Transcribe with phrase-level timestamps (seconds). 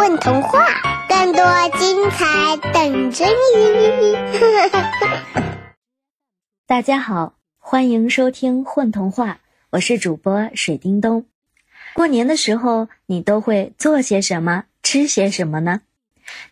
[0.00, 0.66] 混童话，
[1.10, 1.44] 更多
[1.78, 4.16] 精彩等着你！
[6.66, 9.32] 大家好，欢迎收听《混童话》，
[9.68, 11.26] 我是主播水叮咚。
[11.92, 15.82] 过年的时候，你都会做些什么，吃些什么呢？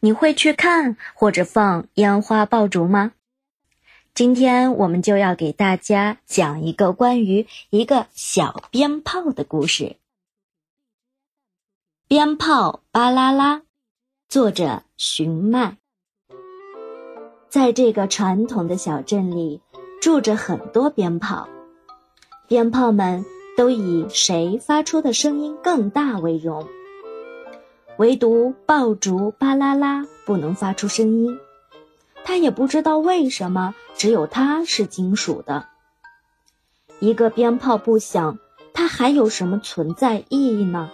[0.00, 3.12] 你会去看或者放烟花爆竹吗？
[4.12, 9.96] 今天我们就要给大家讲一个关于一个小鞭炮的故事。
[12.08, 13.64] 鞭炮巴啦啦，
[14.30, 15.76] 作者寻麦。
[17.50, 19.60] 在这个传统的小镇里，
[20.00, 21.46] 住着很多鞭炮，
[22.46, 23.26] 鞭炮们
[23.58, 26.66] 都以谁发出的声音更大为荣。
[27.98, 31.38] 唯独爆竹巴啦啦不能发出声音，
[32.24, 35.66] 他也不知道为什么，只有它是金属的。
[37.00, 38.38] 一个鞭炮不响，
[38.72, 40.90] 它还有什么存在意义呢？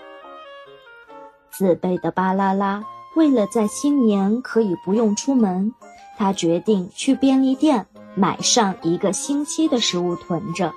[1.57, 5.73] 自卑的巴啦啦，为了在新年可以不用出门，
[6.19, 10.73] 他决定去便利店买上一个星期的食物囤着。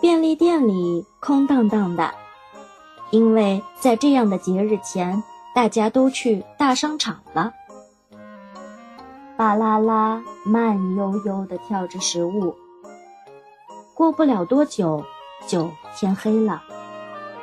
[0.00, 2.14] 便利店里空荡荡的，
[3.10, 7.52] 因为在这样的节日前，大家都去大商场了。
[9.36, 12.54] 巴啦啦慢悠悠地挑着食物，
[13.92, 15.04] 过不了多久
[15.48, 16.62] 就天黑了。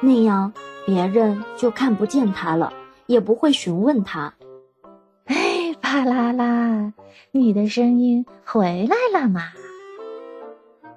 [0.02, 0.54] 那样，
[0.86, 2.72] 别人就看不见他了，
[3.08, 4.34] 也不会询问他。
[5.26, 6.94] 哎，巴啦啦，
[7.32, 9.42] 你的声音回来了吗？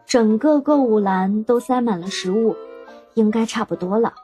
[0.06, 2.56] 整个购物篮都塞满了食物，
[3.14, 4.14] 应该差不多了。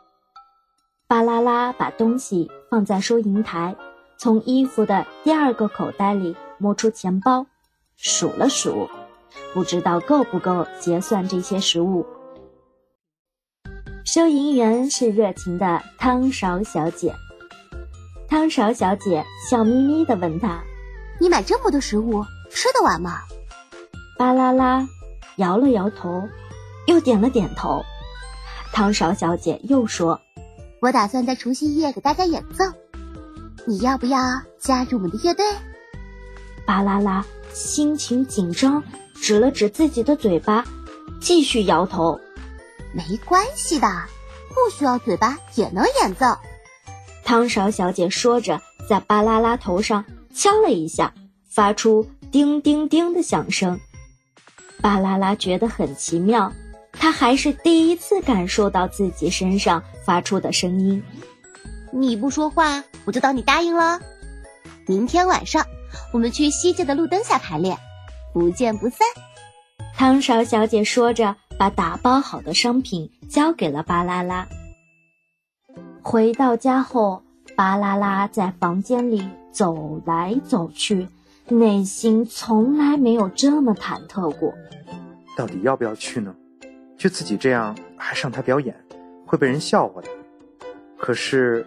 [1.07, 3.77] 巴啦啦把东西放在收银台，
[4.19, 7.47] 从衣服的第二个口袋里摸出钱包，
[7.97, 8.89] 数了数，
[9.53, 12.07] 不知道够不够结算这些食物。
[14.05, 17.15] 收银员是热情的汤勺小姐。
[18.29, 20.63] 汤勺小姐笑眯眯地问他
[21.19, 23.21] ：“你买这么多食物，吃得完吗？”
[24.19, 24.87] 巴啦啦
[25.37, 26.29] 摇了摇头，
[26.87, 27.83] 又点了点头。
[28.75, 30.21] 汤勺小姐又说
[30.81, 32.63] ：“我打算在除夕夜给大家演奏，
[33.67, 34.21] 你要不要
[34.59, 35.47] 加入我们的乐队？”
[36.67, 37.25] 巴啦啦
[37.55, 38.85] 心情紧张，
[39.15, 40.63] 指了指自己的嘴巴，
[41.21, 42.21] 继续摇头。
[42.95, 43.89] 没关系的，
[44.51, 46.39] 不需要嘴巴也能演奏。
[47.25, 51.13] 汤勺小姐说着，在巴啦啦头上敲了一下，
[51.49, 53.81] 发出叮叮叮的响声。
[54.81, 56.53] 巴啦啦觉得很奇妙，
[56.93, 61.03] 她还是第一次感受到自己身上发出的声音。
[61.93, 63.99] 你不说话，我就当你答应了。
[64.87, 65.67] 明天晚上，
[66.13, 67.77] 我们去西街的路灯下排练，
[68.33, 68.99] 不见不散。
[69.97, 71.35] 汤勺小姐说着。
[71.59, 74.47] 把打包好的商品交给了巴啦啦。
[76.03, 77.23] 回到家后，
[77.57, 81.09] 巴啦啦在房间里走来走去，
[81.49, 84.53] 内心从来没有这么忐忑过。
[85.37, 86.35] 到底要不要去呢？
[86.97, 88.77] 就自己这样还上台表演，
[89.27, 90.09] 会被人笑话的。
[90.97, 91.67] 可是，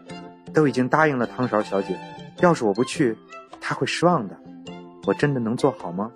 [0.54, 1.98] 都已经答应了汤勺小姐，
[2.40, 3.18] 要是我不去，
[3.60, 4.38] 她会失望的。
[5.06, 6.12] 我真的能做好吗？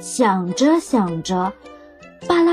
[0.00, 1.52] 想着想着。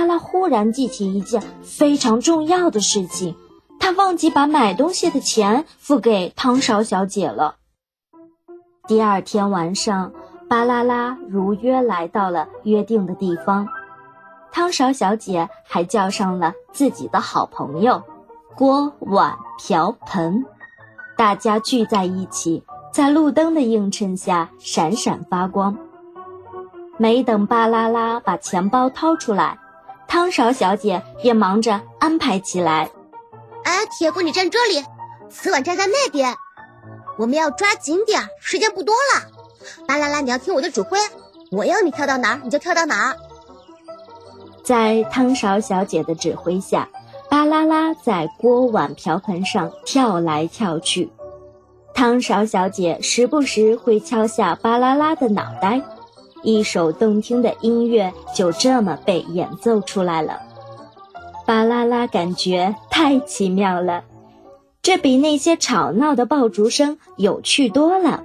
[0.03, 3.38] 巴拉忽然记起一件非常重要的事情，
[3.80, 7.56] 他忘记把买东西的钱付给汤勺小姐了。
[8.86, 10.12] 第二天晚上，
[10.50, 13.69] 巴啦啦如约来到了约定的地方，
[14.52, 18.03] 汤勺小姐还叫上了自己的好朋友
[18.58, 20.46] 锅碗瓢盆，
[21.16, 25.78] 大家聚在一起，在路灯的映衬下闪闪发光。
[26.97, 29.59] 没等巴啦啦把钱包掏出来，
[30.08, 32.90] 汤勺小姐也忙着安排起来。
[33.64, 34.84] 哎，铁锅，你站这里，
[35.30, 36.36] 瓷碗站在那边，
[37.18, 39.22] 我们要抓紧点，时间不多了。
[39.88, 40.97] 巴啦啦，你要听我的指挥，
[41.52, 43.18] 我要你跳到哪儿你就跳到哪儿。
[44.64, 46.90] 在汤勺小姐的指挥下，
[47.30, 51.11] 巴啦啦在锅碗瓢盆上跳来跳去。
[51.94, 55.82] 汤勺小姐时不时会敲下巴啦啦的脑袋。
[56.43, 60.41] 一首动听的音乐就这么被演奏出来了，
[61.45, 64.03] 巴啦啦，感觉太奇妙了，
[64.81, 68.23] 这比那些吵闹的爆竹声有趣多了。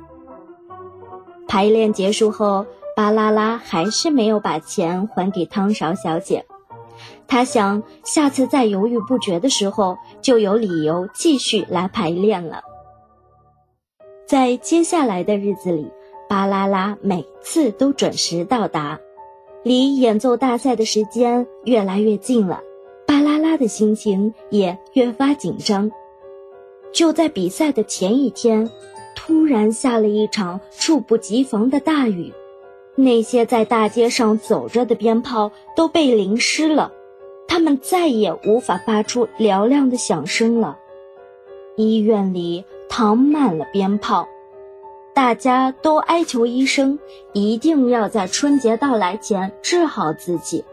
[1.47, 2.67] 排练结束后，
[2.97, 6.45] 巴啦啦还是没有把钱还给汤勺小姐，
[7.29, 12.63] 他想下次再犹豫不决的时候，就有理由继续来排练了。
[14.27, 15.93] 在接下来的日子里。
[16.29, 19.01] 巴啦啦每次都准时到达，
[19.63, 22.61] 离演奏大赛的时间越来越近了，
[23.07, 25.91] 巴啦啦的心情也越发紧张。
[26.93, 28.71] 就在比赛的前一天，
[29.17, 32.35] 突然下了一场猝不及防的大雨，
[32.95, 36.93] 那些在大街上走着的鞭炮都被淋湿了，
[37.47, 40.79] 他们再也无法发出嘹亮的响声了。
[41.77, 44.29] 医院里躺满了鞭炮，
[45.19, 46.97] 大家都哀求医生
[47.33, 50.65] 一定要在春节到来前治好自己。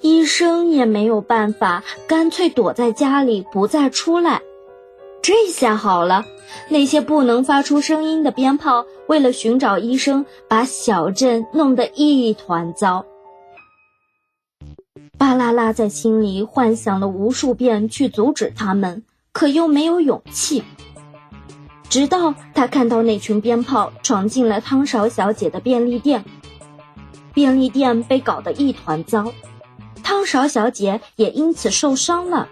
[0.00, 4.40] 医生也没有办法，干脆躲在家里不再出来。
[5.20, 6.24] 这下好了，
[6.68, 13.04] 那些不能发出声音的鞭炮，为了寻找医生，把小镇弄得一团糟。
[15.18, 19.02] 巴啦啦在心里幻想了无数遍去阻止他们，
[19.32, 20.62] 可又没有勇气。
[21.92, 26.24] 直到他看到那群鞭炮闯进了汤勺小姐的便利店，
[27.34, 29.30] 便利店被搞得一团糟，
[30.02, 32.48] 汤勺小姐也因此受伤了。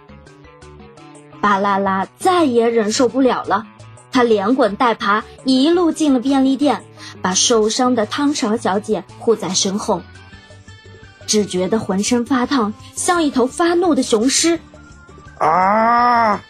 [1.40, 3.66] 巴啦啦再也忍受不了了，
[4.12, 6.84] 他连滚带爬一路进了便利店，
[7.22, 10.02] 把受伤的汤勺小姐护在身后，
[11.26, 14.60] 只觉得浑身发烫，像一头发怒的雄狮。
[15.38, 16.42] 啊！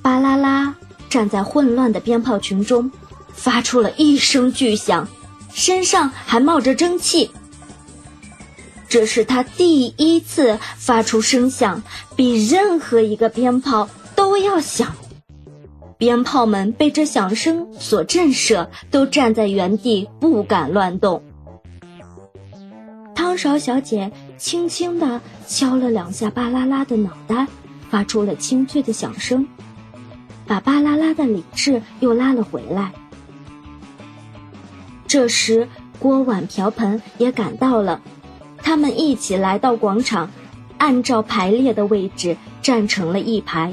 [0.00, 0.74] 巴啦啦
[1.10, 2.90] 站在混乱的鞭炮群中，
[3.34, 5.08] 发出了一声巨响，
[5.52, 7.30] 身上还冒着蒸汽。
[8.88, 11.82] 这是他第一次发出声响，
[12.16, 14.94] 比任何一个鞭炮都要响。
[15.98, 21.22] 鞭炮们被这响声所震慑，都站在原地不敢乱动。
[23.14, 27.46] 汤勺小姐轻轻地敲了两下巴啦啦的脑袋，
[27.90, 29.46] 发出了清脆的响声，
[30.50, 32.90] 把巴啦啦的理智又拉了回来。
[35.06, 35.68] 这时，
[36.00, 38.00] 锅碗瓢盆也赶到了。
[38.58, 40.28] 他们一起来到广场，
[40.76, 43.72] 按照排列的位置站成了一排。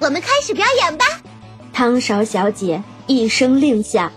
[0.00, 1.04] 我们开始表演吧！
[1.72, 4.10] 汤勺小姐一声令下，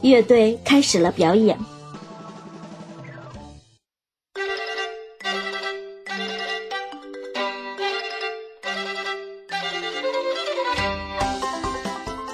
[0.00, 1.58] 乐队开始了表演。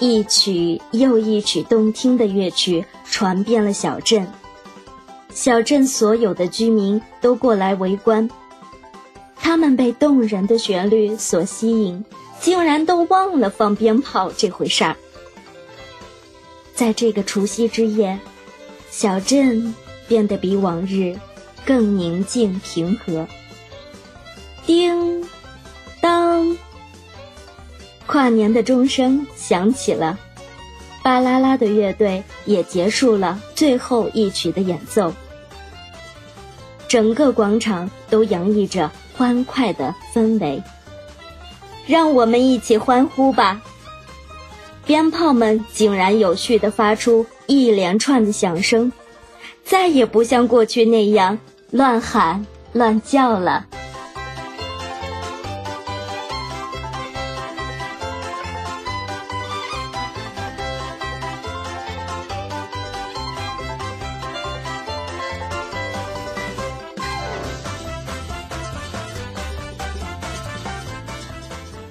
[0.01, 4.27] 一曲又一曲动听的乐曲传遍了小镇。
[5.33, 8.29] 小镇所有的居民都过来围观，
[9.37, 12.05] 他们被动人的旋律所吸引，
[12.41, 14.97] 竟然都忘了放鞭炮这回事儿。
[16.75, 18.19] 在这个除夕之夜，
[18.91, 19.75] 小镇
[20.07, 21.17] 变得比往日
[21.65, 23.27] 更宁静平和。
[24.65, 25.25] 叮，
[28.09, 30.19] 跨年的钟声响起了，
[31.03, 35.13] 巴啦啦的乐队也结束了最后一曲的演奏。
[36.89, 40.63] 整个广场都洋溢着欢快的氛围，
[41.87, 43.61] 让我们一起欢呼吧！
[44.87, 48.91] 鞭炮们井然有序地发出一连串的响声，
[49.65, 51.39] 再也不像过去那样
[51.71, 53.67] 乱喊乱叫了。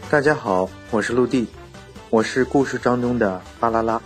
[0.10, 1.46] 大家好，我是陆地，
[2.10, 4.02] 我是故事当中的巴啦啦。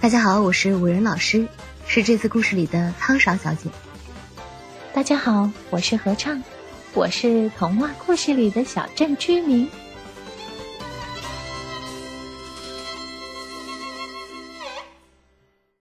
[0.00, 1.46] 大家好，我是五人老师，
[1.86, 3.68] 是这次故事里的汤勺小姐。
[4.94, 6.42] 大家好，我是合唱，
[6.94, 9.68] 我是童话故事里的小镇居民。